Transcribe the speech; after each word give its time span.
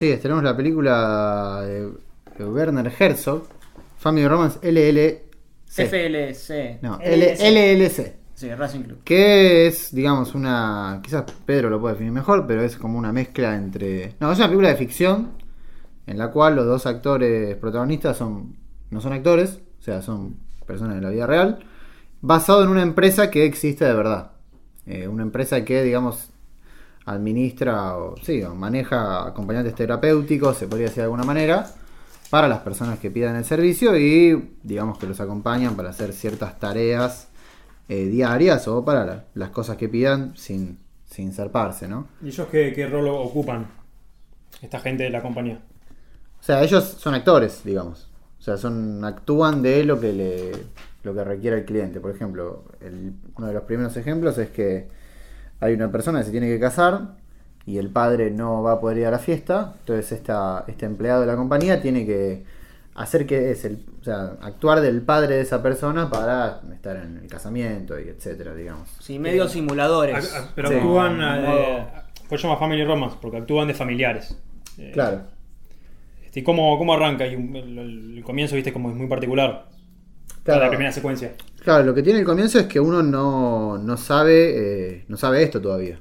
Sí, 0.00 0.16
tenemos 0.22 0.44
la 0.44 0.56
película 0.56 1.60
de, 1.62 1.90
de 2.38 2.44
Werner 2.44 2.92
Herzog, 2.96 3.48
Family 3.96 4.28
Romance 4.28 4.60
LLC. 4.62 5.24
FLC. 5.66 6.78
No, 6.82 7.00
LLC. 7.00 7.40
LLC. 7.40 8.14
Sí, 8.32 8.54
Racing 8.54 8.82
Club. 8.82 8.98
Que 9.02 9.66
es, 9.66 9.92
digamos, 9.92 10.36
una. 10.36 11.00
Quizás 11.02 11.24
Pedro 11.44 11.68
lo 11.68 11.80
puede 11.80 11.94
definir 11.94 12.12
mejor, 12.12 12.46
pero 12.46 12.62
es 12.62 12.76
como 12.76 12.96
una 12.96 13.12
mezcla 13.12 13.56
entre. 13.56 14.14
No, 14.20 14.30
es 14.30 14.38
una 14.38 14.46
película 14.46 14.68
de 14.68 14.76
ficción 14.76 15.32
en 16.06 16.16
la 16.16 16.30
cual 16.30 16.54
los 16.54 16.66
dos 16.66 16.86
actores 16.86 17.56
protagonistas 17.56 18.16
son 18.16 18.54
no 18.90 19.00
son 19.00 19.12
actores, 19.14 19.58
o 19.80 19.82
sea, 19.82 20.00
son 20.00 20.36
personas 20.64 20.94
de 20.94 21.02
la 21.02 21.10
vida 21.10 21.26
real, 21.26 21.58
basado 22.20 22.62
en 22.62 22.68
una 22.68 22.82
empresa 22.82 23.32
que 23.32 23.44
existe 23.44 23.84
de 23.84 23.94
verdad. 23.94 24.30
Eh, 24.86 25.08
una 25.08 25.24
empresa 25.24 25.64
que, 25.64 25.82
digamos, 25.82 26.30
administra 27.14 27.96
o, 27.96 28.16
sí, 28.22 28.42
o 28.42 28.54
maneja 28.54 29.26
acompañantes 29.26 29.74
terapéuticos, 29.74 30.56
se 30.58 30.66
podría 30.66 30.86
decir 30.88 30.98
de 30.98 31.04
alguna 31.04 31.24
manera, 31.24 31.66
para 32.30 32.48
las 32.48 32.60
personas 32.60 32.98
que 32.98 33.10
pidan 33.10 33.36
el 33.36 33.44
servicio 33.44 33.96
y, 33.96 34.54
digamos, 34.62 34.98
que 34.98 35.06
los 35.06 35.20
acompañan 35.20 35.74
para 35.76 35.90
hacer 35.90 36.12
ciertas 36.12 36.58
tareas 36.60 37.28
eh, 37.88 38.04
diarias 38.06 38.68
o 38.68 38.84
para 38.84 39.06
la- 39.06 39.24
las 39.34 39.48
cosas 39.50 39.78
que 39.78 39.88
pidan 39.88 40.36
sin, 40.36 40.78
sin 41.06 41.32
zarparse, 41.32 41.88
¿no? 41.88 42.06
¿Y 42.22 42.28
ellos 42.28 42.46
qué, 42.50 42.72
qué 42.74 42.86
rol 42.86 43.08
ocupan? 43.08 43.66
Esta 44.60 44.78
gente 44.80 45.04
de 45.04 45.10
la 45.10 45.22
compañía. 45.22 45.60
O 46.38 46.42
sea, 46.42 46.62
ellos 46.62 46.84
son 46.84 47.14
actores, 47.14 47.62
digamos. 47.64 48.08
O 48.38 48.42
sea, 48.42 48.56
son 48.58 49.04
actúan 49.04 49.62
de 49.62 49.84
lo 49.84 49.98
que 49.98 50.12
le 50.12 50.52
lo 51.04 51.14
que 51.14 51.24
requiere 51.24 51.58
el 51.58 51.64
cliente. 51.64 52.00
Por 52.00 52.10
ejemplo, 52.10 52.64
el- 52.80 53.14
uno 53.36 53.46
de 53.46 53.54
los 53.54 53.62
primeros 53.62 53.96
ejemplos 53.96 54.36
es 54.36 54.50
que 54.50 54.88
hay 55.60 55.74
una 55.74 55.90
persona 55.90 56.20
que 56.20 56.24
se 56.26 56.30
tiene 56.30 56.46
que 56.48 56.58
casar 56.60 57.16
y 57.66 57.78
el 57.78 57.90
padre 57.90 58.30
no 58.30 58.62
va 58.62 58.72
a 58.72 58.80
poder 58.80 58.98
ir 58.98 59.06
a 59.06 59.10
la 59.10 59.18
fiesta. 59.18 59.74
Entonces 59.80 60.12
esta, 60.12 60.64
este 60.68 60.86
empleado 60.86 61.20
de 61.22 61.26
la 61.26 61.36
compañía 61.36 61.80
tiene 61.82 62.06
que 62.06 62.44
hacer 62.94 63.26
que 63.26 63.50
es 63.52 63.64
el, 63.64 63.84
o 64.00 64.04
sea, 64.04 64.36
actuar 64.42 64.80
del 64.80 65.02
padre 65.02 65.36
de 65.36 65.42
esa 65.42 65.62
persona 65.62 66.10
para 66.10 66.60
estar 66.72 66.96
en 66.96 67.18
el 67.18 67.26
casamiento 67.28 67.98
y 68.00 68.08
etcétera, 68.08 68.54
digamos. 68.54 68.88
Sí, 69.00 69.18
medio 69.18 69.48
simuladores. 69.48 70.16
Ac- 70.16 70.36
ac- 70.44 70.48
Pero 70.54 70.68
Sí. 70.68 70.74
actúan. 70.76 71.18
Eh, 71.22 71.86
se 72.30 72.36
llama 72.38 72.56
Family 72.56 72.84
Romance, 72.84 73.16
porque 73.20 73.36
actúan 73.38 73.68
de 73.68 73.74
familiares. 73.74 74.36
Eh, 74.78 74.90
Claro. 74.92 75.22
este, 76.24 76.40
¿Y 76.40 76.42
cómo, 76.42 76.76
cómo 76.78 76.92
arranca? 76.94 77.26
Y 77.26 77.36
un- 77.36 77.54
el, 77.56 77.78
el 78.18 78.24
comienzo, 78.24 78.54
viste, 78.56 78.72
como 78.72 78.90
es 78.90 78.96
muy 78.96 79.06
particular. 79.06 79.66
Claro. 80.48 80.64
La 80.64 80.70
primera 80.70 80.92
secuencia. 80.92 81.34
Claro, 81.60 81.84
lo 81.84 81.94
que 81.94 82.02
tiene 82.02 82.20
el 82.20 82.24
comienzo 82.24 82.58
es 82.58 82.64
que 82.64 82.80
uno 82.80 83.02
no, 83.02 83.76
no 83.76 83.96
sabe 83.98 84.94
eh, 84.94 85.04
no 85.08 85.18
sabe 85.18 85.42
esto 85.42 85.60
todavía. 85.60 86.00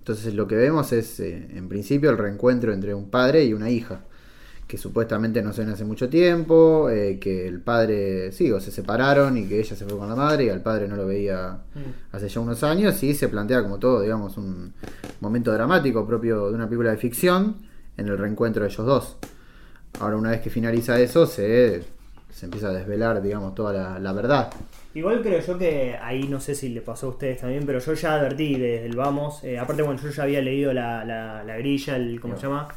Entonces 0.00 0.34
lo 0.34 0.46
que 0.46 0.54
vemos 0.54 0.92
es, 0.92 1.18
eh, 1.20 1.48
en 1.54 1.66
principio, 1.66 2.10
el 2.10 2.18
reencuentro 2.18 2.74
entre 2.74 2.92
un 2.92 3.08
padre 3.08 3.44
y 3.46 3.54
una 3.54 3.70
hija, 3.70 4.02
que 4.66 4.76
supuestamente 4.76 5.40
no 5.40 5.54
se 5.54 5.62
ven 5.62 5.70
hace 5.70 5.86
mucho 5.86 6.10
tiempo, 6.10 6.90
eh, 6.90 7.18
que 7.18 7.48
el 7.48 7.62
padre, 7.62 8.32
sí, 8.32 8.52
o 8.52 8.60
se 8.60 8.70
separaron 8.70 9.38
y 9.38 9.46
que 9.46 9.60
ella 9.60 9.74
se 9.74 9.86
fue 9.86 9.96
con 9.96 10.10
la 10.10 10.14
madre 10.14 10.44
y 10.44 10.50
al 10.50 10.60
padre 10.60 10.88
no 10.88 10.96
lo 10.96 11.06
veía 11.06 11.62
hace 12.12 12.28
ya 12.28 12.40
unos 12.40 12.62
años 12.64 13.02
y 13.02 13.14
se 13.14 13.28
plantea 13.28 13.62
como 13.62 13.78
todo, 13.78 14.02
digamos, 14.02 14.36
un 14.36 14.74
momento 15.20 15.52
dramático 15.52 16.06
propio 16.06 16.50
de 16.50 16.54
una 16.54 16.66
película 16.66 16.90
de 16.90 16.98
ficción 16.98 17.62
en 17.96 18.08
el 18.08 18.18
reencuentro 18.18 18.62
de 18.62 18.68
ellos 18.68 18.84
dos. 18.84 19.16
Ahora, 20.00 20.16
una 20.16 20.32
vez 20.32 20.42
que 20.42 20.50
finaliza 20.50 21.00
eso, 21.00 21.26
se, 21.26 21.95
se 22.36 22.44
empieza 22.44 22.68
a 22.68 22.72
desvelar, 22.72 23.22
digamos, 23.22 23.54
toda 23.54 23.72
la, 23.72 23.98
la 23.98 24.12
verdad. 24.12 24.52
Igual 24.94 25.22
creo 25.22 25.40
yo 25.40 25.56
que 25.56 25.96
ahí 26.02 26.24
no 26.28 26.38
sé 26.38 26.54
si 26.54 26.68
le 26.68 26.82
pasó 26.82 27.06
a 27.06 27.10
ustedes 27.10 27.40
también, 27.40 27.64
pero 27.64 27.78
yo 27.78 27.94
ya 27.94 28.12
advertí 28.14 28.56
desde 28.56 28.84
el 28.84 28.94
vamos. 28.94 29.42
eh, 29.42 29.58
aparte, 29.58 29.80
bueno, 29.82 29.98
yo 30.02 30.10
ya 30.10 30.22
había 30.24 30.42
leído 30.42 30.74
la, 30.74 31.02
la, 31.04 31.42
la 31.44 31.56
grilla, 31.56 31.96
el, 31.96 32.20
¿cómo 32.20 32.36
se 32.36 32.42
llama? 32.42 32.68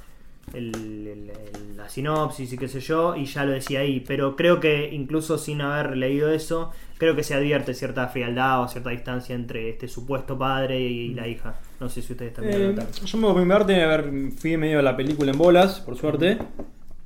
El, 0.54 0.74
el- 0.76 1.30
el- 1.32 1.78
la 1.78 1.90
sinopsis 1.90 2.54
y 2.54 2.58
qué 2.58 2.68
sé 2.70 2.80
yo, 2.80 3.16
y 3.18 3.26
ya 3.26 3.44
lo 3.44 3.52
decía 3.52 3.82
ahí. 3.82 4.00
Pero 4.08 4.36
creo 4.38 4.60
que 4.62 4.90
incluso 4.94 5.38
sin 5.38 5.60
haber 5.62 5.98
leído 5.98 6.32
eso, 6.32 6.72
creo 6.98 7.16
que 7.18 7.24
se 7.24 7.34
advierte 7.34 7.74
cierta 7.74 8.08
frialdad 8.08 8.62
o 8.64 8.68
cierta 8.70 8.90
distancia 8.92 9.36
entre 9.36 9.70
este 9.70 9.88
supuesto 9.90 10.38
padre 10.38 10.80
y 10.80 11.14
la 11.14 11.28
hija. 11.28 11.56
No 11.82 11.90
sé 11.90 12.02
si 12.02 12.14
ustedes 12.14 12.34
también 12.34 12.60
lo 12.60 12.66
Eh, 12.66 12.74
notaron. 12.74 12.92
yo 12.94 13.18
me 13.18 13.44
mi 13.46 13.50
parte, 13.50 13.82
a 13.84 13.88
ver, 13.88 14.10
fui 14.38 14.54
en 14.54 14.60
medio 14.62 14.78
de 14.78 14.84
la 14.84 14.96
película 14.96 15.32
en 15.32 15.38
bolas, 15.38 15.82
por 15.82 15.98
suerte. 15.98 16.38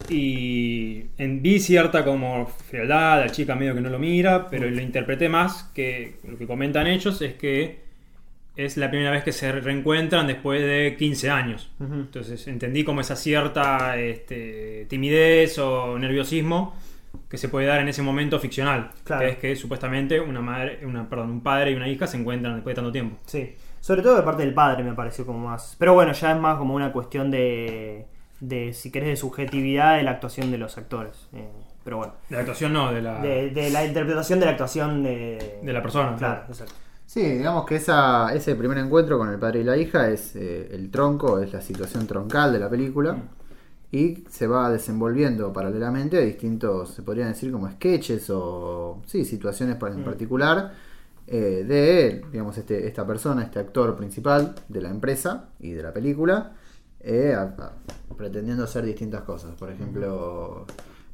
Y 0.10 1.06
en, 1.18 1.42
vi 1.42 1.60
cierta 1.60 2.04
como 2.04 2.46
frialdad, 2.48 3.22
la 3.22 3.30
chica 3.30 3.56
medio 3.56 3.74
que 3.74 3.82
no 3.82 3.90
lo 3.90 4.00
mira, 4.00 4.50
pero 4.50 4.70
lo 4.70 4.82
interpreté 4.82 5.30
más 5.30 5.72
que 5.74 6.16
lo 6.28 6.38
que 6.38 6.48
comentan 6.48 6.88
ellos 6.88 7.22
es 7.22 7.34
que 7.36 7.84
es 8.56 8.78
la 8.78 8.90
primera 8.90 9.12
vez 9.12 9.24
que 9.24 9.32
se 9.32 9.52
reencuentran 9.52 10.28
después 10.28 10.62
de 10.62 10.96
15 10.98 11.30
años. 11.30 11.72
Entonces 11.80 12.48
entendí 12.48 12.84
como 12.84 13.02
esa 13.02 13.16
cierta 13.16 13.98
este, 13.98 14.86
timidez 14.90 15.58
o 15.58 15.98
nerviosismo 15.98 16.76
que 17.30 17.38
se 17.38 17.50
puede 17.50 17.68
dar 17.68 17.80
en 17.82 17.88
ese 17.88 18.02
momento 18.02 18.40
ficcional. 18.40 18.92
Claro. 19.04 19.26
Que 19.26 19.32
es 19.32 19.38
que 19.38 19.56
supuestamente 19.56 20.20
una 20.20 20.42
madre, 20.42 20.80
una, 20.86 21.10
perdón, 21.10 21.32
un 21.32 21.42
padre 21.42 21.72
y 21.72 21.76
una 21.76 21.88
hija 21.88 22.06
se 22.06 22.18
encuentran 22.18 22.56
después 22.56 22.74
de 22.74 22.76
tanto 22.76 22.92
tiempo. 22.92 23.18
Sí, 23.26 23.56
sobre 23.80 24.02
todo 24.02 24.16
de 24.18 24.24
parte 24.24 24.44
del 24.44 24.54
padre 24.54 24.84
me 24.84 24.94
pareció 24.94 25.26
como 25.26 25.40
más. 25.40 25.76
Pero 25.80 25.94
bueno, 25.96 26.14
ya 26.14 26.32
es 26.32 26.40
más 26.40 26.58
como 26.58 26.76
una 26.76 26.92
cuestión 26.92 27.32
de, 27.32 28.06
de 28.48 28.74
si 28.74 28.92
querés, 28.92 29.10
de 29.10 29.16
subjetividad 29.18 29.98
de 29.98 30.04
la 30.04 30.12
actuación 30.12 30.52
de 30.52 30.58
los 30.58 30.78
actores. 30.78 31.28
Eh, 31.34 31.48
pero 31.84 31.98
bueno, 31.98 32.14
De 32.30 32.36
la 32.36 32.42
actuación 32.42 32.74
no, 32.74 32.92
de 32.94 33.02
la, 33.02 33.22
de, 33.22 33.50
de 33.50 33.70
la 33.70 33.86
interpretación 33.86 34.40
de 34.40 34.46
la 34.46 34.52
actuación 34.52 35.04
de, 35.04 35.60
de 35.64 35.74
la 35.74 35.82
persona. 35.82 36.16
Claro, 36.18 36.44
exacto. 36.48 36.74
Sí, 37.06 37.22
digamos 37.22 37.66
que 37.66 37.76
esa, 37.76 38.34
ese 38.34 38.56
primer 38.56 38.78
encuentro 38.78 39.18
con 39.18 39.30
el 39.30 39.38
padre 39.38 39.60
y 39.60 39.64
la 39.64 39.78
hija 39.78 40.10
es 40.10 40.36
eh, 40.36 40.70
el 40.72 40.90
tronco, 40.90 41.40
es 41.40 41.52
la 41.54 41.62
situación 41.62 42.08
troncal 42.08 42.54
de 42.54 42.60
la 42.60 42.70
película. 42.70 43.18
Y 43.92 44.24
se 44.28 44.48
va 44.48 44.72
desenvolviendo 44.72 45.54
paralelamente 45.54 46.18
a 46.18 46.22
distintos, 46.22 46.90
se 46.96 47.04
podrían 47.04 47.28
decir 47.30 47.52
como 47.52 47.70
sketches 47.70 48.28
o 48.32 49.04
sí, 49.06 49.24
situaciones 49.24 49.78
en 49.80 50.04
particular 50.04 50.74
eh, 51.28 51.64
de, 51.68 52.26
digamos, 52.32 52.58
este, 52.58 52.88
esta 52.88 53.06
persona, 53.06 53.44
este 53.44 53.60
actor 53.60 53.96
principal 53.96 54.56
de 54.68 54.82
la 54.82 54.90
empresa 54.90 55.50
y 55.60 55.74
de 55.74 55.84
la 55.84 55.94
película, 55.94 56.54
eh, 57.02 57.36
a- 57.38 57.44
a- 57.44 57.74
pretendiendo 58.16 58.64
hacer 58.64 58.86
distintas 58.86 59.22
cosas. 59.22 59.52
Por 59.56 59.72
ejemplo, 59.72 60.66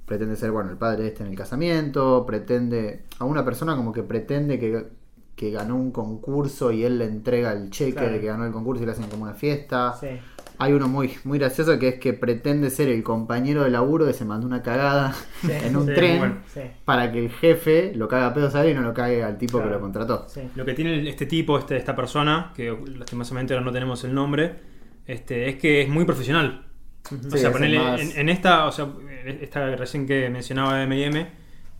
pretende 0.05 0.35
ser, 0.35 0.51
bueno, 0.51 0.71
el 0.71 0.77
padre 0.77 1.07
este 1.07 1.23
en 1.23 1.29
el 1.29 1.35
casamiento, 1.35 2.25
pretende, 2.25 3.05
a 3.19 3.25
una 3.25 3.43
persona 3.45 3.75
como 3.75 3.91
que 3.93 4.03
pretende 4.03 4.59
que, 4.59 4.87
que 5.35 5.51
ganó 5.51 5.75
un 5.75 5.91
concurso 5.91 6.71
y 6.71 6.83
él 6.83 6.97
le 6.99 7.05
entrega 7.05 7.51
el 7.53 7.69
cheque 7.69 7.93
Claro. 7.93 8.11
de 8.13 8.19
que 8.19 8.27
ganó 8.27 8.45
el 8.45 8.51
concurso 8.51 8.83
y 8.83 8.85
le 8.85 8.91
hacen 8.93 9.07
como 9.09 9.23
una 9.23 9.33
fiesta. 9.33 9.93
Sí. 9.99 10.07
Hay 10.61 10.73
uno 10.73 10.89
muy, 10.89 11.13
muy 11.23 11.39
gracioso 11.39 11.79
que 11.79 11.87
es 11.87 11.95
que 11.99 12.11
pretende 12.11 12.69
ser 12.69 12.89
el 12.89 13.01
compañero 13.01 13.63
de 13.63 13.69
laburo 13.69 14.05
que 14.05 14.11
se 14.11 14.25
mandó 14.25 14.45
una 14.45 14.61
cagada 14.61 15.15
en 15.47 15.77
un 15.77 15.87
Sí, 15.87 15.93
tren 15.93 16.17
bueno. 16.19 16.35
Para 16.83 17.09
que 17.13 17.23
el 17.23 17.29
jefe 17.31 17.93
lo 17.95 18.09
caga 18.09 18.27
a 18.27 18.33
pedos 18.33 18.55
a 18.55 18.65
él 18.65 18.71
y 18.71 18.73
no 18.73 18.81
lo 18.81 18.93
cague 18.93 19.23
al 19.23 19.37
tipo 19.37 19.59
que 19.63 19.69
lo 19.69 19.79
contrató. 19.79 20.25
Sí. 20.27 20.41
Lo 20.55 20.65
que 20.65 20.73
tiene 20.73 21.07
este 21.07 21.25
tipo, 21.27 21.57
este, 21.57 21.77
esta 21.77 21.95
persona, 21.95 22.51
que 22.53 22.77
lastimosamente 22.97 23.53
ahora 23.53 23.65
no 23.65 23.71
tenemos 23.71 24.03
el 24.03 24.13
nombre, 24.13 24.55
este, 25.07 25.47
es 25.47 25.55
que 25.55 25.83
es 25.83 25.87
muy 25.87 26.03
profesional. 26.03 26.65
Sí, 27.07 27.15
o 27.27 27.37
sea, 27.37 27.51
más- 27.79 28.01
en, 28.01 28.19
en 28.19 28.29
esta, 28.29 28.65
o 28.65 28.71
sea, 28.71 28.87
esta 29.41 29.75
recién 29.75 30.05
que 30.07 30.29
mencionaba 30.29 30.77
de 30.77 30.83
M&M, 30.83 31.27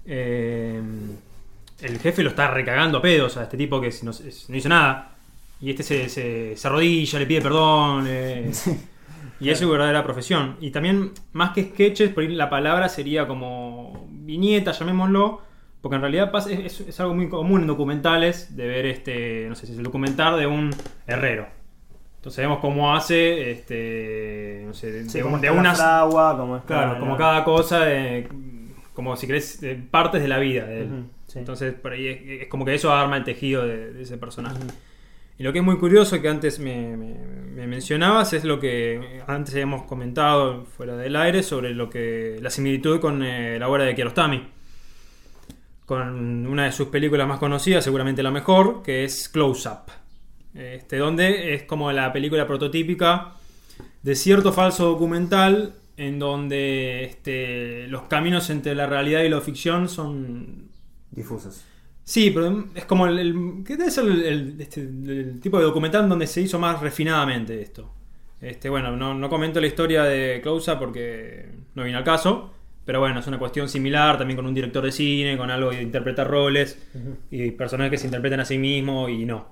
eh, 0.06 0.82
el 1.82 2.00
jefe 2.00 2.24
lo 2.24 2.30
está 2.30 2.50
recagando 2.52 2.98
a 2.98 3.02
pedos 3.02 3.38
a 3.38 3.44
este 3.44 3.58
tipo 3.58 3.80
que 3.80 3.94
no, 4.04 4.12
no 4.50 4.56
hizo 4.56 4.70
nada. 4.70 5.16
Y 5.62 5.72
este 5.72 5.84
se, 5.84 6.10
se, 6.10 6.56
se 6.56 6.68
arrodilla, 6.68 7.20
le 7.20 7.26
pide 7.26 7.42
perdón. 7.42 8.06
eh, 8.08 8.52
y 9.40 9.50
es 9.50 9.60
su 9.60 9.70
verdadera 9.70 10.04
profesión. 10.04 10.58
Y 10.62 10.72
también, 10.72 11.12
más 11.34 11.52
que 11.52 11.64
sketches, 11.66 12.10
por 12.12 12.24
ahí 12.24 12.30
la 12.36 12.50
palabra 12.50 12.90
sería 12.90 13.28
como 13.28 14.08
viñeta, 14.10 14.72
llamémoslo. 14.72 15.42
Porque 15.82 15.96
en 15.96 16.02
realidad 16.02 16.30
pasa- 16.32 16.52
es, 16.52 16.82
es 16.82 17.00
algo 17.00 17.14
muy 17.16 17.30
común 17.30 17.62
en 17.62 17.68
documentales 17.68 18.56
de 18.58 18.68
ver 18.68 18.86
este, 18.86 19.46
no 19.48 19.56
sé 19.56 19.66
si 19.66 19.72
es 19.74 19.78
el 19.78 19.86
documental 19.86 20.38
de 20.40 20.46
un 20.48 20.72
herrero. 21.08 21.48
Entonces 22.20 22.44
vemos 22.44 22.60
cómo 22.60 22.94
hace, 22.94 23.50
este, 23.52 24.64
no 24.66 24.74
sé, 24.74 24.92
de, 24.92 25.10
Sí, 25.10 25.20
de 25.20 25.24
como 25.24 25.40
de 25.40 25.50
unas, 25.50 25.78
fragua, 25.78 26.38
como 26.38 26.58
está 26.58 26.68
claro, 26.68 26.94
la- 26.94 27.00
como 27.00 27.16
cada 27.18 27.44
cosa, 27.46 27.90
eh, 27.94 28.28
como 28.94 29.16
si 29.16 29.26
querés, 29.26 29.64
eh, 29.64 29.82
partes 29.90 30.22
de 30.22 30.28
la 30.28 30.38
vida 30.38 30.66
de 30.66 30.82
él. 30.82 31.06
Sí. 31.28 31.40
Entonces 31.40 31.74
por 31.74 31.94
ahí 31.94 32.08
es, 32.08 32.42
es 32.44 32.48
como 32.50 32.66
que 32.66 32.74
eso 32.76 32.92
arma 32.94 33.16
el 33.16 33.24
tejido 33.24 33.66
de, 33.66 34.02
ese 34.02 34.18
personaje. 34.18 34.58
Y 35.38 35.44
lo 35.44 35.54
que 35.54 35.60
es 35.60 35.64
muy 35.66 35.78
curioso 35.78 36.22
que 36.22 36.28
antes 36.28 36.60
me, 36.60 36.98
me- 36.98 37.16
me 37.56 37.68
mencionabas 37.68 38.34
es 38.34 38.44
lo 38.44 38.60
que 38.60 39.22
antes 39.28 39.54
habíamos 39.54 39.84
comentado 39.84 40.66
fuera 40.66 40.98
del 40.98 41.16
aire 41.16 41.42
sobre 41.42 41.74
lo 41.74 41.90
que 41.90 42.38
la 42.42 42.50
similitud 42.50 43.00
con 43.00 43.24
eh, 43.24 43.58
la 43.60 43.70
obra 43.70 43.86
de 43.86 43.96
Kiarostami. 43.96 44.46
Con 45.86 46.46
una 46.46 46.66
de 46.66 46.72
sus 46.72 46.90
películas 46.90 47.28
más 47.28 47.40
conocidas, 47.40 47.84
seguramente 47.84 48.22
la 48.22 48.30
mejor, 48.32 48.84
que 48.84 49.06
es 49.06 49.28
Close 49.30 49.68
Up. 49.70 49.92
Este, 50.54 50.98
donde 50.98 51.54
es 51.54 51.64
como 51.64 51.92
la 51.92 52.12
película 52.12 52.48
prototípica 52.48 53.34
de 54.02 54.16
cierto 54.16 54.52
falso 54.52 54.86
documental 54.86 55.76
en 55.98 56.18
donde 56.20 57.04
este, 57.04 57.88
los 57.88 58.04
caminos 58.04 58.50
entre 58.50 58.74
la 58.74 58.88
realidad 58.88 59.22
y 59.24 59.30
la 59.30 59.42
ficción 59.42 59.90
son 59.90 60.70
Difusos. 61.12 61.64
Sí, 62.04 62.32
pero 62.32 62.66
es 62.76 62.86
como 62.86 63.08
el, 63.08 63.20
el- 63.20 63.64
¿qué 63.66 63.78
debe 63.78 63.92
ser 63.92 64.06
el, 64.06 64.24
el- 64.24 64.62
este, 64.62 64.82
el 64.82 65.40
tipo 65.42 65.58
de 65.58 65.66
documental 65.66 66.08
donde 66.08 66.28
se 66.28 66.42
hizo 66.42 66.58
más 66.60 66.80
refinadamente 66.82 67.62
esto. 67.62 67.92
Este, 68.42 68.70
bueno, 68.70 68.96
no, 68.96 69.14
no 69.14 69.30
comento 69.30 69.60
la 69.60 69.68
historia 69.68 70.04
de 70.04 70.40
Clousa 70.42 70.80
porque 70.80 71.50
no 71.76 71.84
viene 71.84 71.98
al 71.98 72.04
caso. 72.04 72.54
Pero 72.86 73.02
bueno, 73.02 73.20
es 73.20 73.28
una 73.28 73.38
cuestión 73.38 73.70
similar 73.70 74.18
también 74.18 74.36
con 74.38 74.48
un 74.48 74.54
director 74.56 74.84
de 74.84 74.92
cine, 74.92 75.38
con 75.38 75.52
algo 75.52 75.70
de 75.70 75.82
interpretar 75.84 76.28
roles 76.28 76.80
y 77.30 77.52
personajes 77.52 77.92
que 77.92 77.98
se 77.98 78.08
interpretan 78.08 78.40
a 78.40 78.46
sí 78.46 78.58
mismos 78.58 79.12
y 79.12 79.26
no. 79.26 79.48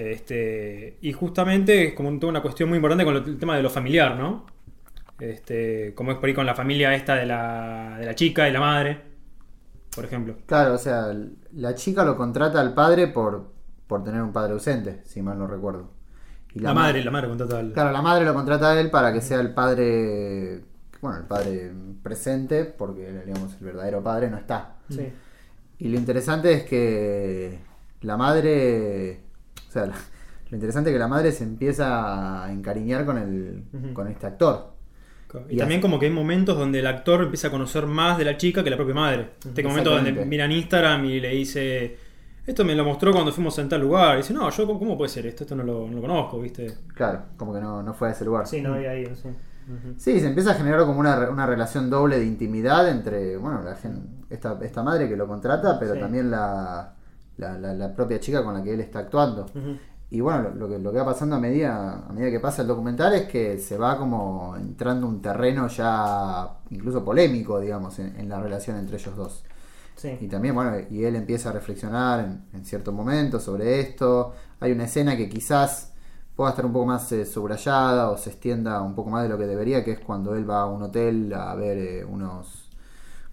Este, 0.00 0.98
y 1.00 1.12
justamente 1.12 1.88
es 1.88 1.94
como 1.94 2.16
toda 2.20 2.30
una 2.30 2.42
cuestión 2.42 2.68
muy 2.68 2.76
importante 2.76 3.04
con 3.04 3.14
lo- 3.14 3.24
el 3.24 3.38
tema 3.38 3.56
de 3.56 3.62
lo 3.62 3.70
familiar, 3.70 4.16
¿no? 4.16 4.46
Este, 5.18 5.94
como 5.94 6.12
es 6.12 6.18
por 6.18 6.28
ahí 6.28 6.34
con 6.34 6.46
la 6.46 6.54
familia 6.54 6.94
esta 6.94 7.16
de 7.16 7.26
la, 7.26 7.96
de 7.98 8.06
la 8.06 8.14
chica 8.14 8.48
y 8.48 8.52
la 8.52 8.60
madre, 8.60 9.02
por 9.94 10.04
ejemplo. 10.04 10.36
Claro, 10.46 10.74
o 10.74 10.78
sea, 10.78 11.12
la 11.52 11.74
chica 11.74 12.04
lo 12.04 12.16
contrata 12.16 12.60
al 12.60 12.74
padre 12.74 13.08
por, 13.08 13.52
por 13.86 14.04
tener 14.04 14.22
un 14.22 14.32
padre 14.32 14.52
ausente, 14.52 15.02
si 15.04 15.20
mal 15.22 15.38
no 15.38 15.46
recuerdo. 15.46 15.90
Y 16.54 16.60
La, 16.60 16.72
ma- 16.74 16.82
madre, 16.82 17.04
la 17.04 17.10
madre 17.10 17.28
contrata 17.28 17.58
al... 17.58 17.72
Claro, 17.72 17.92
la 17.92 18.02
madre 18.02 18.24
lo 18.24 18.34
contrata 18.34 18.72
a 18.72 18.80
él 18.80 18.90
para 18.90 19.12
que 19.12 19.20
sea 19.20 19.40
el 19.40 19.52
padre, 19.52 20.62
bueno, 21.02 21.18
el 21.18 21.24
padre 21.26 21.72
presente, 22.02 22.64
porque 22.64 23.22
digamos 23.26 23.54
el 23.60 23.64
verdadero 23.66 24.02
padre 24.02 24.30
no 24.30 24.38
está. 24.38 24.76
Sí. 24.88 25.12
Y 25.78 25.88
lo 25.88 25.98
interesante 25.98 26.52
es 26.52 26.62
que 26.64 27.58
la 28.02 28.16
madre, 28.16 29.20
sea, 29.78 29.86
la- 29.86 29.96
lo 30.50 30.56
interesante 30.56 30.90
es 30.90 30.94
que 30.94 30.98
la 30.98 31.08
madre 31.08 31.30
se 31.32 31.44
empieza 31.44 32.44
a 32.44 32.52
encariñar 32.52 33.04
con 33.04 33.18
el, 33.18 33.64
con 33.92 34.08
este 34.08 34.26
actor. 34.26 34.72
Y, 35.50 35.56
Y 35.56 35.58
también 35.58 35.78
así- 35.78 35.82
como 35.82 35.98
que 35.98 36.06
hay 36.06 36.12
momentos 36.12 36.56
donde 36.56 36.78
el 36.78 36.86
actor 36.86 37.22
empieza 37.22 37.48
a 37.48 37.50
conocer 37.50 37.86
más 37.86 38.16
de 38.16 38.24
la 38.24 38.36
chica 38.38 38.64
que 38.64 38.70
la 38.70 38.76
propia 38.76 38.94
madre. 38.94 39.30
Este 39.44 39.62
momento 39.62 39.90
donde 39.90 40.10
Exactamente. 40.10 40.24
mira 40.26 40.44
en 40.46 40.52
Instagram 40.52 41.04
y 41.04 41.20
le 41.20 41.28
dice, 41.30 41.98
esto 42.46 42.64
me 42.64 42.74
lo 42.74 42.82
mostró 42.82 43.12
cuando 43.12 43.30
fuimos 43.30 43.58
en 43.58 43.68
tal 43.68 43.82
lugar. 43.82 44.14
Y 44.14 44.18
dice, 44.22 44.32
no, 44.32 44.48
yo 44.48 44.66
¿cómo, 44.66 44.96
puede 44.96 45.10
ser 45.10 45.26
esto? 45.26 45.44
Esto 45.44 45.54
no 45.54 45.64
lo, 45.64 45.86
no 45.86 45.96
lo 45.96 46.00
conozco, 46.00 46.40
¿viste? 46.40 46.72
Claro, 46.94 47.24
como 47.36 47.52
que 47.52 47.60
no, 47.60 47.82
no 47.82 47.92
fue 47.92 48.08
a 48.08 48.12
ese 48.12 48.24
lugar. 48.24 48.46
Sí, 48.46 48.62
no 48.62 48.72
había 48.72 48.98
ido, 48.98 49.14
sí. 49.16 49.28
Sí, 49.98 50.18
se 50.18 50.28
empieza 50.28 50.52
a 50.52 50.54
generar 50.54 50.80
como 50.86 50.98
una, 50.98 51.28
una 51.28 51.44
relación 51.44 51.90
doble 51.90 52.18
de 52.18 52.24
intimidad 52.24 52.88
entre, 52.88 53.36
bueno, 53.36 53.60
la 53.62 53.76
esta, 54.30 54.58
esta 54.62 54.82
madre 54.82 55.10
que 55.10 55.14
lo 55.16 55.26
contrata, 55.26 55.78
pero 55.78 55.92
Sí. 55.92 56.00
también 56.00 56.30
la, 56.30 56.94
la, 57.38 57.56
la- 57.58 57.74
la 57.74 57.94
propia 57.94 58.20
chica 58.20 58.44
con 58.44 58.54
la 58.54 58.62
que 58.62 58.74
él 58.74 58.80
está 58.80 59.00
actuando. 59.00 59.46
Y 60.10 60.20
bueno, 60.20 60.42
lo, 60.44 60.54
lo 60.54 60.68
que, 60.68 60.78
lo 60.78 60.90
que 60.92 60.98
va 60.98 61.04
pasando 61.04 61.36
a 61.36 61.38
medida, 61.40 62.06
a 62.08 62.12
medida 62.12 62.30
que 62.30 62.40
pasa 62.40 62.62
el 62.62 62.68
documental 62.68 63.14
es 63.14 63.28
que 63.28 63.58
se 63.58 63.76
va 63.76 63.98
como 63.98 64.56
entrando 64.56 65.06
un 65.06 65.20
terreno 65.20 65.68
ya 65.68 66.48
incluso 66.70 67.04
polémico, 67.04 67.60
digamos, 67.60 67.98
en, 67.98 68.16
en 68.18 68.28
la 68.28 68.40
relación 68.40 68.78
entre 68.78 68.96
ellos 68.96 69.14
dos. 69.16 69.44
Sí. 69.96 70.16
Y 70.20 70.28
también, 70.28 70.54
bueno, 70.54 70.76
y 70.90 71.04
él 71.04 71.16
empieza 71.16 71.50
a 71.50 71.52
reflexionar 71.52 72.20
en, 72.24 72.44
en 72.54 72.64
cierto 72.64 72.92
momento 72.92 73.40
sobre 73.40 73.80
esto. 73.80 74.32
Hay 74.60 74.72
una 74.72 74.84
escena 74.84 75.16
que 75.16 75.28
quizás 75.28 75.92
pueda 76.36 76.50
estar 76.50 76.64
un 76.64 76.72
poco 76.72 76.86
más 76.86 77.10
eh, 77.12 77.26
subrayada 77.26 78.10
o 78.10 78.16
se 78.16 78.30
extienda 78.30 78.80
un 78.80 78.94
poco 78.94 79.10
más 79.10 79.24
de 79.24 79.28
lo 79.28 79.36
que 79.36 79.46
debería, 79.46 79.84
que 79.84 79.92
es 79.92 80.00
cuando 80.00 80.34
él 80.36 80.48
va 80.48 80.62
a 80.62 80.66
un 80.66 80.82
hotel 80.84 81.34
a 81.34 81.54
ver 81.56 81.76
eh, 81.78 82.04
unos... 82.04 82.67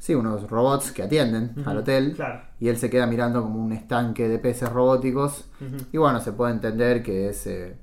Sí, 0.05 0.13
unos 0.13 0.47
robots 0.49 0.91
que 0.91 1.01
atienden 1.01 1.51
al 1.65 1.77
hotel. 1.79 2.13
claro. 2.15 2.41
Y 2.59 2.67
él 2.67 2.77
se 2.77 2.91
queda 2.91 3.07
mirando 3.07 3.41
como 3.41 3.59
un 3.63 3.71
estanque 3.73 4.27
de 4.27 4.37
peces 4.37 4.69
robóticos. 4.69 5.49
Y 5.91 5.97
bueno, 5.97 6.19
se 6.21 6.31
puede 6.31 6.51
entender 6.53 7.01
que 7.01 7.29
es... 7.29 7.47
eh, 7.47 7.73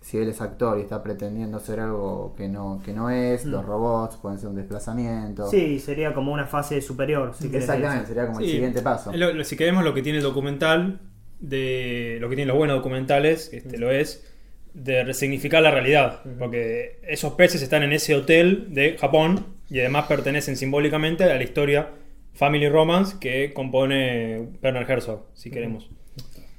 si 0.00 0.18
él 0.18 0.28
es 0.28 0.40
actor 0.40 0.78
y 0.78 0.82
está 0.82 1.02
pretendiendo 1.02 1.56
hacer 1.56 1.80
algo 1.80 2.32
que 2.36 2.48
no, 2.48 2.80
que 2.84 2.92
no 2.92 3.10
es, 3.10 3.44
los 3.44 3.64
robots 3.64 4.16
pueden 4.16 4.38
ser 4.38 4.48
un 4.50 4.54
desplazamiento. 4.54 5.50
Sí, 5.50 5.80
sería 5.80 6.14
como 6.14 6.32
una 6.32 6.46
fase 6.46 6.80
superior, 6.80 7.34
si 7.34 7.48
Exactamente, 7.48 8.02
decir. 8.02 8.06
sería 8.14 8.26
como 8.28 8.38
el 8.40 8.46
siguiente 8.46 8.82
paso. 8.82 9.12
lo- 9.12 9.32
lo- 9.32 9.42
si 9.44 9.56
queremos 9.56 9.82
lo 9.84 9.92
que 9.94 10.02
tiene 10.02 10.18
el 10.18 10.24
documental, 10.24 11.00
de 11.40 12.18
lo 12.20 12.28
que 12.28 12.36
tiene 12.36 12.48
los 12.48 12.56
buenos 12.56 12.76
documentales, 12.76 13.50
este 13.52 13.78
lo 13.78 13.90
es, 13.90 14.24
de 14.74 15.02
resignificar 15.04 15.60
la 15.62 15.70
realidad. 15.72 16.20
Porque 16.38 17.00
esos 17.06 17.32
peces 17.34 17.60
están 17.62 17.82
en 17.82 17.92
ese 17.92 18.14
hotel 18.14 18.68
de 18.70 18.96
Japón 18.98 19.44
y 19.70 19.80
además 19.80 20.06
pertenecen 20.06 20.56
simbólicamente 20.56 21.24
a 21.24 21.34
la 21.36 21.42
historia 21.42 21.88
Family 22.34 22.68
Romance 22.68 23.16
que 23.20 23.52
compone 23.54 24.48
Werner 24.62 24.90
Herzog, 24.90 25.22
si 25.34 25.50
queremos. 25.50 25.88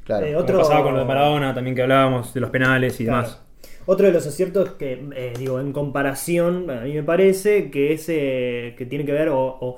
Claro. 0.03 0.25
Eh, 0.25 0.29
Como 0.33 0.43
Otro- 0.43 0.59
pasaba 0.59 0.83
con 0.83 0.93
lo 0.93 0.99
de 0.99 1.05
Maradona, 1.05 1.53
también 1.53 1.75
que 1.75 1.81
hablábamos 1.83 2.33
de 2.33 2.39
los 2.41 2.49
penales 2.49 2.99
y 2.99 3.05
Claro. 3.05 3.23
demás. 3.23 3.43
Otro 3.85 4.07
de 4.07 4.11
los 4.13 4.25
aciertos 4.27 4.71
que, 4.73 5.01
eh, 5.15 5.33
digo, 5.37 5.59
en 5.61 5.71
comparación, 5.71 6.69
a 6.69 6.81
mí 6.81 6.93
me 6.93 7.03
parece 7.03 7.69
que 7.71 7.93
es 7.93 8.05
eh, 8.09 8.75
que 8.77 8.85
tiene 8.85 9.05
que 9.05 9.13
ver 9.13 9.29
o, 9.29 9.39
o 9.39 9.77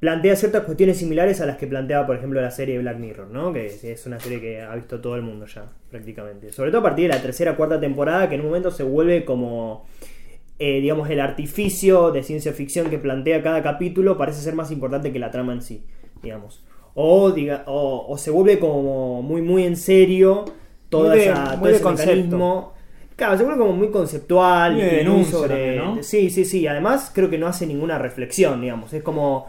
plantea 0.00 0.34
ciertas 0.36 0.62
cuestiones 0.64 0.96
similares 0.98 1.40
a 1.40 1.46
las 1.46 1.58
que 1.58 1.66
planteaba, 1.66 2.06
por 2.06 2.16
ejemplo, 2.16 2.40
la 2.40 2.50
serie 2.50 2.78
Black 2.78 2.98
Mirror, 2.98 3.28
¿no? 3.28 3.52
Que 3.52 3.66
es, 3.66 3.84
es 3.84 4.06
una 4.06 4.18
serie 4.20 4.40
que 4.40 4.60
ha 4.62 4.74
visto 4.74 5.00
todo 5.00 5.16
el 5.16 5.22
mundo 5.22 5.46
ya, 5.46 5.66
prácticamente. 5.90 6.50
Sobre 6.52 6.70
todo 6.70 6.80
a 6.80 6.84
partir 6.84 7.08
de 7.10 7.16
la 7.16 7.22
tercera 7.22 7.54
cuarta 7.56 7.78
temporada, 7.78 8.28
que 8.28 8.34
en 8.36 8.40
un 8.40 8.46
momento 8.48 8.70
se 8.70 8.82
vuelve 8.84 9.24
como, 9.24 9.86
eh, 10.64 10.80
digamos, 10.80 11.10
el 11.10 11.20
artificio 11.20 12.10
de 12.12 12.22
ciencia 12.22 12.52
ficción 12.52 12.88
que 12.90 12.98
plantea 12.98 13.42
cada 13.42 13.62
capítulo 13.62 14.16
parece 14.16 14.40
ser 14.40 14.54
más 14.54 14.70
importante 14.70 15.12
que 15.12 15.18
la 15.18 15.30
trama 15.30 15.52
en 15.52 15.62
sí, 15.62 15.84
digamos. 16.22 16.64
O, 16.94 17.30
diga, 17.32 17.64
o, 17.66 18.06
o 18.08 18.18
se 18.18 18.30
vuelve 18.30 18.58
como 18.58 19.22
muy, 19.22 19.42
muy 19.42 19.64
en 19.64 19.76
serio 19.76 20.44
toda 20.88 21.10
Muy 21.10 21.18
de- 21.18 21.24
esa, 21.24 21.56
muy 21.56 21.72
todo 21.72 21.92
ese 21.92 22.04
mecanismo. 22.04 22.72
Claro, 23.16 23.36
se 23.38 23.44
vuelve 23.44 23.58
como 23.60 23.72
muy 23.72 23.90
conceptual. 23.90 24.74
Muy 24.74 24.82
denuncia 24.82 25.38
sobre... 25.38 26.02
Sí, 26.02 26.30
sí, 26.30 26.44
sí. 26.44 26.66
Además, 26.66 27.10
creo 27.14 27.28
que 27.30 27.38
no 27.38 27.46
hace 27.46 27.66
ninguna 27.66 27.98
reflexión, 27.98 28.60
digamos. 28.60 28.92
Es 28.92 29.02
como. 29.02 29.46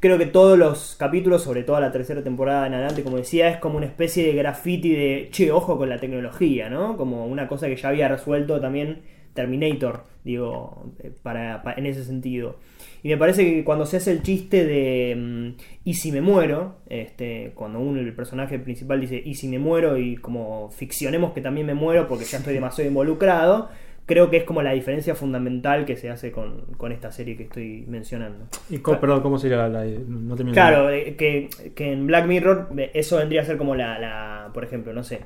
Creo 0.00 0.16
que 0.16 0.26
todos 0.26 0.56
los 0.56 0.94
capítulos, 0.96 1.42
sobre 1.42 1.64
todo 1.64 1.80
la 1.80 1.90
tercera 1.90 2.22
temporada 2.22 2.68
en 2.68 2.74
adelante, 2.74 3.02
como 3.02 3.16
decía, 3.16 3.48
es 3.48 3.56
como 3.56 3.76
una 3.78 3.86
especie 3.86 4.24
de 4.24 4.32
graffiti 4.32 4.90
de 4.94 5.28
che, 5.32 5.50
ojo 5.50 5.76
con 5.76 5.88
la 5.88 5.98
tecnología, 5.98 6.70
¿no? 6.70 6.96
Como 6.96 7.26
una 7.26 7.48
cosa 7.48 7.66
que 7.66 7.74
ya 7.76 7.88
había 7.88 8.06
resuelto 8.08 8.60
también 8.60 9.00
Terminator, 9.38 10.02
digo, 10.24 10.84
eh, 11.02 11.12
para, 11.22 11.62
pa- 11.62 11.74
en 11.74 11.86
ese 11.86 12.02
sentido. 12.04 12.56
Y 13.04 13.08
me 13.08 13.16
parece 13.16 13.44
que 13.44 13.62
cuando 13.62 13.86
se 13.86 13.98
hace 13.98 14.10
el 14.10 14.22
chiste 14.22 14.64
de 14.66 15.14
mm, 15.16 15.48
¿y 15.84 15.94
si 15.94 16.10
me 16.10 16.20
muero? 16.20 16.74
Este, 16.88 17.52
cuando 17.54 17.78
uno, 17.78 18.00
el 18.00 18.12
personaje 18.12 18.58
principal 18.58 19.00
dice 19.00 19.22
¿y 19.24 19.34
si 19.34 19.46
me 19.46 19.58
muero? 19.60 19.96
y 19.96 20.16
como 20.16 20.70
ficcionemos 20.70 21.32
que 21.32 21.40
también 21.40 21.66
me 21.66 21.74
muero 21.74 22.08
porque 22.08 22.24
ya 22.24 22.38
estoy 22.38 22.54
demasiado 22.60 22.88
involucrado, 22.88 23.68
creo 24.06 24.30
que 24.30 24.38
es 24.38 24.44
como 24.44 24.62
la 24.62 24.72
diferencia 24.72 25.14
fundamental 25.14 25.84
que 25.84 25.94
se 25.96 26.10
hace 26.10 26.32
con, 26.32 26.62
con 26.76 26.90
esta 26.92 27.12
serie 27.12 27.36
que 27.36 27.44
estoy 27.44 27.84
mencionando. 27.86 28.46
Y 28.70 28.78
perdón, 28.78 29.20
¿cómo 29.22 29.38
sería 29.38 29.58
la, 29.58 29.68
la- 29.68 29.84
no 29.84 30.34
Claro, 30.52 30.90
eh, 30.90 31.14
que, 31.16 31.48
que 31.76 31.92
en 31.92 32.06
Black 32.06 32.26
Mirror 32.26 32.68
eh, 32.78 32.90
eso 32.94 33.18
vendría 33.18 33.42
a 33.42 33.44
ser 33.44 33.56
como 33.58 33.74
la, 33.76 33.98
la 33.98 34.50
por 34.52 34.64
ejemplo, 34.64 34.92
no 34.92 35.04
sé. 35.04 35.20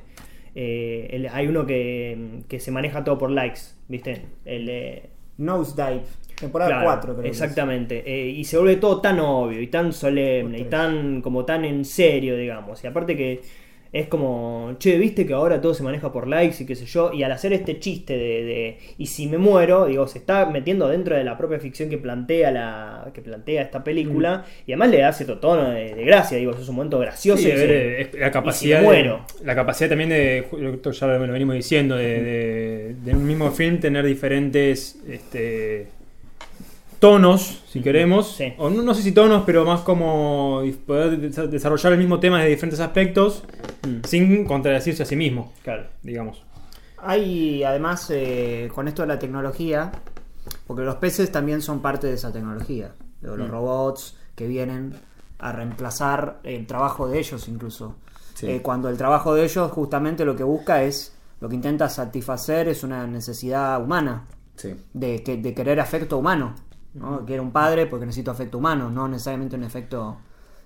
Eh, 0.55 1.07
el- 1.11 1.27
hay 1.27 1.47
uno 1.47 1.65
que, 1.65 2.41
que 2.47 2.59
se 2.59 2.71
maneja 2.71 3.03
todo 3.03 3.17
por 3.17 3.31
likes, 3.31 3.61
¿viste? 3.87 4.21
El, 4.45 4.69
eh, 4.69 5.09
Nosedive, 5.37 6.01
temporada 6.39 6.69
Claro, 6.69 6.85
4, 6.85 7.13
creo. 7.13 7.23
que. 7.23 7.29
Exactamente. 7.29 8.03
Eh, 8.05 8.29
y 8.29 8.43
se 8.45 8.57
vuelve 8.57 8.75
todo 8.75 9.01
tan 9.01 9.19
obvio 9.19 9.59
y 9.61 9.67
tan 9.67 9.91
solemne 9.93 10.59
y 10.59 10.63
tan 10.65 11.21
como 11.21 11.43
tan 11.43 11.65
en 11.65 11.83
serio, 11.85 12.37
digamos. 12.37 12.83
Y 12.83 12.87
aparte 12.87 13.17
que 13.17 13.41
es 13.93 14.07
como, 14.07 14.75
che, 14.79 14.97
viste 14.97 15.25
que 15.27 15.33
ahora 15.33 15.61
todo 15.61 15.73
se 15.75 15.83
maneja 15.83 16.11
por 16.11 16.27
likes 16.27 16.63
y 16.63 16.65
qué 16.65 16.75
sé 16.75 16.85
yo. 16.87 17.13
Y 17.13 17.21
al 17.21 17.31
hacer 17.31 17.53
este 17.53 17.79
chiste 17.79 18.17
de, 18.17 18.43
de 18.43 18.77
y 18.97 19.05
si 19.05 19.27
me 19.27 19.37
muero, 19.37 19.85
digo, 19.85 20.07
se 20.07 20.17
está 20.17 20.47
metiendo 20.47 20.87
dentro 20.87 21.15
de 21.15 21.23
la 21.23 21.37
propia 21.37 21.59
ficción 21.59 21.89
que 21.91 21.99
plantea 21.99 22.49
la 22.51 23.11
que 23.13 23.21
plantea 23.21 23.61
esta 23.61 23.83
película. 23.83 24.45
Y 24.65 24.71
además 24.71 24.89
le 24.89 24.97
da 24.97 25.13
cierto 25.13 25.37
tono 25.37 25.69
de, 25.69 25.93
de 25.93 26.03
gracia, 26.05 26.37
digo, 26.39 26.51
eso 26.51 26.61
es 26.63 26.69
un 26.69 26.75
momento 26.75 26.97
gracioso. 26.97 27.43
Sí, 27.43 27.49
y 27.49 27.51
es 27.51 28.13
la 28.15 28.31
capacidad, 28.31 28.77
¿y 28.79 28.81
si 28.81 28.87
me 28.87 28.87
muero? 28.93 29.21
de- 29.39 29.45
la 29.45 29.53
capacidad 29.55 29.89
también 29.89 30.09
de, 30.09 30.39
esto 30.73 30.91
ya 30.91 31.05
lo, 31.07 31.19
venimos 31.31 31.53
diciendo, 31.55 31.95
de, 31.95 32.23
de, 32.23 32.95
de 32.95 33.11
un 33.13 33.25
mismo 33.27 33.51
film 33.51 33.79
tener 33.79 34.03
diferentes 34.05 34.97
este, 35.07 35.85
tonos, 36.99 37.61
si 37.69 37.81
queremos, 37.81 38.35
Sí. 38.37 38.53
o 38.57 38.69
no, 38.69 38.81
no 38.81 38.93
sé 38.93 39.01
si 39.03 39.11
tonos, 39.11 39.43
pero 39.45 39.65
más 39.65 39.81
como 39.81 40.63
poder 40.87 41.19
desa- 41.19 41.47
desarrollar 41.47 41.91
el 41.93 41.99
mismo 41.99 42.19
tema 42.19 42.41
de 42.41 42.49
diferentes 42.49 42.79
aspectos 42.79 43.43
Mm. 43.85 44.03
sin 44.05 44.45
contradecirse 44.45 45.03
a 45.03 45.05
sí 45.05 45.15
mismo, 45.15 45.51
Claro. 45.63 45.87
digamos. 46.01 46.43
Hay, 46.97 47.63
además, 47.63 48.07
eh, 48.11 48.69
con 48.73 48.87
esto 48.87 49.01
de 49.01 49.09
la 49.09 49.19
tecnología, 49.19 49.91
porque 50.67 50.83
los 50.83 50.95
peces 50.95 51.31
también 51.31 51.61
son 51.61 51.81
parte 51.81 52.07
de 52.07 52.13
esa 52.13 52.31
tecnología. 52.31 52.93
Los, 53.21 53.37
los 53.37 53.49
robots 53.49 54.17
que 54.35 54.47
vienen 54.47 54.93
a 55.39 55.51
reemplazar 55.51 56.39
el 56.43 56.65
trabajo 56.65 57.07
de 57.07 57.19
ellos 57.19 57.47
incluso. 57.49 57.95
Sí. 58.35 58.47
Eh, 58.49 58.61
cuando 58.61 58.89
el 58.89 58.97
trabajo 58.97 59.33
de 59.35 59.43
ellos 59.43 59.71
justamente 59.71 60.25
lo 60.25 60.35
que 60.35 60.43
busca 60.43 60.83
es, 60.83 61.13
lo 61.41 61.49
que 61.49 61.55
intenta 61.55 61.89
satisfacer 61.89 62.69
es 62.69 62.83
una 62.83 63.05
necesidad 63.05 63.81
humana, 63.83 64.25
Sí. 64.55 64.73
de, 64.93 65.21
que- 65.23 65.37
de 65.37 65.53
querer 65.53 65.79
afecto 65.79 66.17
humano. 66.17 66.55
¿no? 66.93 67.25
Quiero 67.25 67.43
un 67.43 67.51
padre 67.51 67.87
porque 67.87 68.05
necesito 68.05 68.31
afecto 68.31 68.59
humano, 68.59 68.89
no 68.89 69.07
necesariamente 69.07 69.55
un 69.55 69.63
efecto 69.63 70.17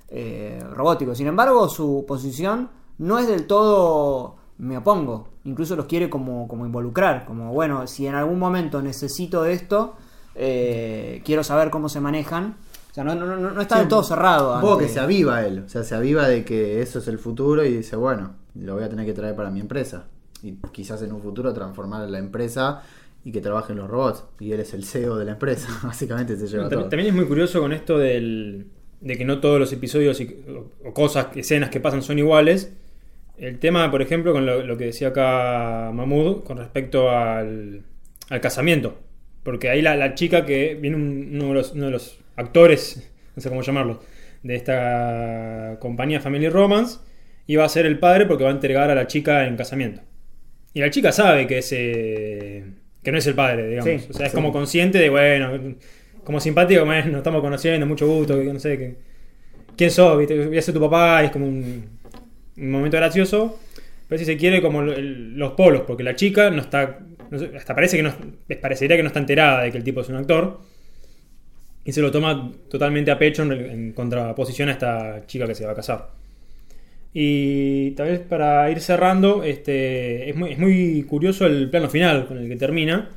eh, 0.09 0.61
robótico. 0.73 1.13
Sin 1.15 1.27
embargo, 1.27 1.67
su 1.69 2.05
posición 2.07 2.69
no 2.99 3.19
es 3.19 3.27
del 3.27 3.45
todo 3.47 4.35
me 4.59 4.77
opongo, 4.77 5.27
incluso 5.43 5.75
los 5.75 5.85
quiere 5.85 6.09
como, 6.09 6.47
como 6.47 6.65
involucrar, 6.65 7.25
como 7.25 7.53
bueno, 7.53 7.85
si 7.87 8.07
en 8.07 8.15
algún 8.15 8.39
momento 8.39 8.81
necesito 8.81 9.45
esto, 9.45 9.95
eh, 10.35 11.21
quiero 11.25 11.43
saber 11.43 11.69
cómo 11.69 11.89
se 11.89 11.99
manejan. 11.99 12.55
O 12.91 12.93
sea, 12.93 13.03
no, 13.03 13.13
no, 13.13 13.25
no, 13.27 13.51
no 13.51 13.61
está 13.61 13.75
Sí, 13.75 13.79
del 13.81 13.89
todo 13.89 14.01
cerrado. 14.03 14.55
Un 14.55 14.61
poco 14.61 14.73
ante- 14.73 14.85
que 14.87 14.91
se 14.93 14.99
aviva 14.99 15.45
él, 15.45 15.63
o 15.65 15.69
sea, 15.69 15.83
se 15.83 15.93
aviva 15.93 16.27
de 16.27 16.43
que 16.43 16.81
eso 16.81 16.97
es 16.99 17.07
el 17.07 17.19
futuro 17.19 17.63
y 17.63 17.77
dice, 17.77 17.95
bueno, 17.95 18.31
lo 18.55 18.73
voy 18.73 18.83
a 18.83 18.89
tener 18.89 19.05
que 19.05 19.13
traer 19.13 19.35
para 19.35 19.51
mi 19.51 19.59
empresa. 19.59 20.05
Y 20.41 20.53
quizás 20.71 21.01
en 21.03 21.11
un 21.13 21.21
futuro 21.21 21.53
transformar 21.53 22.09
la 22.09 22.17
empresa 22.17 22.81
y 23.23 23.31
que 23.31 23.41
trabajen 23.41 23.77
los 23.77 23.87
robots. 23.89 24.23
Y 24.39 24.51
él 24.53 24.59
es 24.61 24.73
el 24.73 24.83
CEO 24.85 25.17
de 25.17 25.25
la 25.25 25.33
empresa, 25.33 25.67
básicamente 25.83 26.35
se 26.37 26.47
lleva 26.47 26.63
También, 26.63 26.79
todo. 26.81 26.89
también 26.89 27.09
es 27.09 27.15
muy 27.15 27.25
curioso 27.25 27.59
con 27.61 27.73
esto 27.73 27.99
del, 27.99 28.67
de 29.01 29.17
que 29.17 29.25
no 29.25 29.39
todos 29.39 29.59
los 29.59 29.71
episodios 29.71 30.19
y- 30.19 30.43
o, 30.49 30.87
o 30.89 30.93
cosas, 30.95 31.27
escenas 31.35 31.69
que 31.69 31.79
pasan 31.79 32.01
son 32.01 32.17
iguales. 32.17 32.73
El 33.37 33.59
tema, 33.59 33.91
por 33.91 34.01
ejemplo, 34.01 34.33
con 34.33 34.45
lo, 34.45 34.63
lo 34.63 34.77
que 34.77 34.85
decía 34.85 35.09
acá 35.09 35.91
Mahmoud 35.93 36.43
con 36.43 36.57
respecto 36.57 37.11
al, 37.11 37.83
al 38.29 38.41
casamiento. 38.41 38.97
Porque 39.43 39.69
ahí 39.69 39.81
la, 39.81 39.95
la 39.95 40.15
chica 40.15 40.45
que 40.45 40.75
viene 40.75 40.95
un- 40.97 41.29
uno, 41.33 41.49
de 41.49 41.53
los, 41.53 41.71
uno 41.73 41.85
de 41.85 41.91
los 41.91 42.19
actores, 42.35 43.11
no 43.35 43.41
sé 43.41 43.49
cómo 43.49 43.61
llamarlo, 43.61 44.01
de 44.43 44.55
esta 44.55 45.77
compañía 45.79 46.19
Family 46.19 46.49
Romance, 46.49 46.99
iba 47.47 47.63
a 47.63 47.69
ser 47.69 47.85
el 47.85 47.99
padre 47.99 48.25
porque 48.25 48.43
va 48.43 48.49
a 48.49 48.53
entregar 48.53 48.89
a 48.89 48.95
la 48.95 49.07
chica 49.07 49.45
en 49.47 49.55
casamiento. 49.55 50.01
Y 50.73 50.81
la 50.81 50.89
chica 50.91 51.11
sabe 51.11 51.47
que 51.47 51.59
es, 51.59 51.69
eh, 51.73 52.65
que 53.03 53.11
no 53.11 53.17
es 53.17 53.27
el 53.27 53.35
padre, 53.35 53.69
digamos. 53.69 54.01
Sí, 54.01 54.07
o 54.09 54.13
sea, 54.13 54.25
es 54.27 54.31
sí. 54.31 54.35
como 54.35 54.51
consciente 54.51 54.99
de, 54.99 55.09
bueno, 55.09 55.75
como 56.23 56.39
simpático, 56.39 56.85
bueno, 56.85 57.07
nos 57.07 57.17
estamos 57.19 57.41
conociendo, 57.41 57.85
mucho 57.87 58.07
gusto, 58.07 58.37
que 58.39 58.53
no 58.53 58.59
sé, 58.59 58.77
que, 58.77 58.95
¿quién 59.75 59.91
sos? 59.91 60.17
¿Viste? 60.19 60.47
Voy 60.47 60.57
a 60.57 60.61
ser 60.61 60.73
tu 60.73 60.81
papá, 60.81 61.23
y 61.23 61.27
es 61.27 61.31
como 61.31 61.47
un, 61.47 61.99
un 62.57 62.71
momento 62.71 62.97
gracioso. 62.97 63.59
Pero 64.07 64.19
si 64.19 64.25
se 64.25 64.37
quiere, 64.37 64.61
como 64.61 64.81
los 64.81 65.51
polos, 65.53 65.81
porque 65.85 66.03
la 66.03 66.15
chica 66.15 66.49
no 66.49 66.61
está, 66.61 66.99
no 67.29 67.39
sé, 67.39 67.51
hasta 67.57 67.75
parece 67.75 67.97
que 67.97 68.03
no, 68.03 68.13
parecería 68.61 68.95
que 68.95 69.03
no 69.03 69.07
está 69.07 69.19
enterada 69.19 69.63
de 69.63 69.71
que 69.71 69.77
el 69.77 69.83
tipo 69.83 70.01
es 70.01 70.09
un 70.09 70.15
actor. 70.15 70.59
Y 71.83 71.91
se 71.91 72.01
lo 72.01 72.11
toma 72.11 72.51
totalmente 72.69 73.11
a 73.11 73.19
pecho 73.19 73.43
en, 73.43 73.51
en 73.51 73.93
contraposición 73.93 74.69
a 74.69 74.73
esta 74.73 75.25
chica 75.25 75.47
que 75.47 75.55
se 75.55 75.65
va 75.65 75.71
a 75.71 75.75
casar. 75.75 76.09
Y 77.19 77.91
tal 77.91 78.09
vez 78.09 78.19
para 78.19 78.69
ir 78.69 78.79
cerrando, 78.79 79.43
este, 79.43 80.29
es, 80.29 80.35
muy, 80.35 80.51
es 80.51 80.59
muy 80.59 81.03
curioso 81.03 81.47
el 81.47 81.69
plano 81.69 81.89
final 81.89 82.27
con 82.27 82.37
el 82.37 82.47
que 82.47 82.55
termina, 82.57 83.09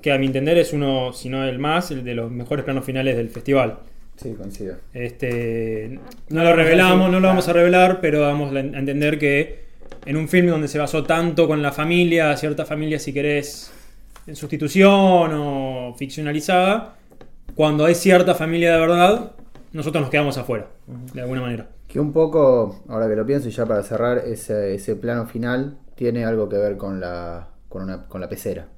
que 0.00 0.12
a 0.12 0.18
mi 0.18 0.26
entender 0.26 0.56
es 0.58 0.72
uno, 0.72 1.12
si 1.12 1.28
no 1.28 1.44
el 1.44 1.58
más, 1.58 1.90
el 1.90 2.04
de 2.04 2.14
los 2.14 2.30
mejores 2.30 2.64
planos 2.64 2.84
finales 2.84 3.16
del 3.16 3.28
festival. 3.28 3.78
Sí, 4.20 4.34
coincido. 4.34 4.76
Este, 4.92 5.98
no 6.28 6.44
lo 6.44 6.54
revelamos, 6.54 7.10
no 7.10 7.20
lo 7.20 7.28
vamos 7.28 7.48
a 7.48 7.54
revelar, 7.54 8.00
pero 8.02 8.20
vamos 8.20 8.54
a 8.54 8.60
entender 8.60 9.18
que 9.18 9.64
en 10.04 10.16
un 10.18 10.28
film 10.28 10.48
donde 10.48 10.68
se 10.68 10.78
basó 10.78 11.04
tanto 11.04 11.48
con 11.48 11.62
la 11.62 11.72
familia, 11.72 12.36
cierta 12.36 12.66
familia, 12.66 12.98
si 12.98 13.14
querés, 13.14 13.72
en 14.26 14.36
sustitución 14.36 15.30
o 15.32 15.94
ficcionalizada, 15.96 16.96
cuando 17.54 17.86
hay 17.86 17.94
cierta 17.94 18.34
familia 18.34 18.74
de 18.74 18.80
verdad, 18.80 19.32
nosotros 19.72 20.02
nos 20.02 20.10
quedamos 20.10 20.36
afuera, 20.36 20.66
de 21.14 21.22
alguna 21.22 21.40
manera. 21.40 21.68
Que 21.88 21.98
un 21.98 22.12
poco, 22.12 22.82
ahora 22.88 23.08
que 23.08 23.16
lo 23.16 23.24
pienso 23.24 23.48
y 23.48 23.52
ya 23.52 23.64
para 23.64 23.82
cerrar, 23.82 24.18
ese, 24.18 24.74
ese 24.74 24.96
plano 24.96 25.26
final 25.26 25.78
tiene 25.94 26.26
algo 26.26 26.46
que 26.50 26.58
ver 26.58 26.76
con 26.76 27.00
la, 27.00 27.48
con 27.70 27.84
una, 27.84 28.06
con 28.06 28.20
la 28.20 28.28
pecera. 28.28 28.68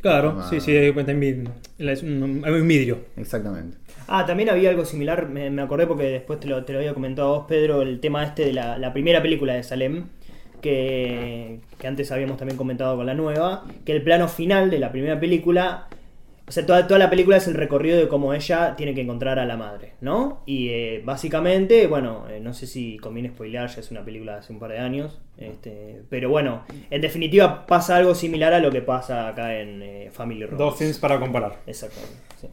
Claro, 0.00 0.36
Ah. 0.38 0.46
sí, 0.50 0.60
sí, 0.60 0.90
cuenta 0.92 1.12
en 1.12 1.20
vid- 1.20 1.48
es 1.78 2.02
un, 2.02 2.42
hay 2.44 2.52
un 2.52 2.68
vidrio. 2.68 2.98
Exactamente. 3.16 3.78
Ah, 4.06 4.26
también 4.26 4.50
había 4.50 4.68
algo 4.70 4.84
similar, 4.84 5.28
me, 5.30 5.48
me 5.50 5.62
acordé 5.62 5.86
porque 5.86 6.04
después 6.04 6.38
te 6.40 6.46
lo, 6.46 6.64
te 6.64 6.72
lo 6.74 6.78
había 6.80 6.92
comentado 6.92 7.34
a 7.34 7.38
vos, 7.38 7.46
Pedro, 7.48 7.80
el 7.82 8.00
tema 8.00 8.22
este 8.24 8.44
de 8.44 8.52
la, 8.52 8.76
la 8.78 8.92
primera 8.92 9.22
película 9.22 9.54
de 9.54 9.62
Salem, 9.62 10.04
que, 10.60 11.60
que 11.78 11.86
antes 11.86 12.10
habíamos 12.12 12.36
también 12.36 12.56
comentado 12.58 12.96
con 12.96 13.06
la 13.06 13.14
nueva, 13.14 13.64
que 13.84 13.92
el 13.92 14.02
plano 14.02 14.28
final 14.28 14.70
de 14.70 14.78
la 14.78 14.90
primera 14.92 15.18
película, 15.20 15.88
o 16.46 16.52
sea, 16.52 16.66
toda, 16.66 16.86
toda 16.86 16.98
la 16.98 17.08
película 17.08 17.38
es 17.38 17.48
el 17.48 17.54
recorrido 17.54 17.98
de 17.98 18.06
cómo 18.06 18.34
ella 18.34 18.76
tiene 18.76 18.94
que 18.94 19.00
encontrar 19.00 19.38
a 19.38 19.46
la 19.46 19.56
madre, 19.56 19.94
¿no? 20.02 20.42
Y 20.44 20.68
eh, 20.68 21.02
básicamente, 21.02 21.86
bueno, 21.86 22.26
eh, 22.28 22.38
no 22.40 22.52
sé 22.52 22.66
si 22.66 22.98
conviene 22.98 23.30
spoilear, 23.30 23.68
ya 23.68 23.80
es 23.80 23.90
una 23.90 24.04
película 24.04 24.32
de 24.32 24.38
hace 24.40 24.52
un 24.52 24.58
par 24.58 24.70
de 24.70 24.78
años, 24.78 25.20
este, 25.38 26.02
pero 26.10 26.28
bueno, 26.28 26.64
en 26.90 27.00
definitiva 27.00 27.64
pasa 27.66 27.96
algo 27.96 28.14
similar 28.14 28.52
a 28.52 28.60
lo 28.60 28.70
que 28.70 28.82
pasa 28.82 29.28
acá 29.28 29.58
en 29.58 29.82
eh, 29.82 30.10
Family 30.12 30.44
Romance. 30.44 30.64
Dos 30.64 30.76
films 30.76 30.98
para 30.98 31.18
comparar. 31.18 31.60
Exactamente. 31.66 32.14
sí. 32.40 32.48